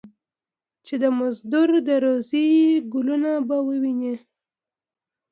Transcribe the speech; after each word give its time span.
چې 0.85 0.95
د 1.01 1.03
مزار 1.17 1.69
د 1.87 1.89
روضې 2.03 2.47
ګلونه 2.93 3.31
به 3.47 3.57
ووینې. 3.67 4.15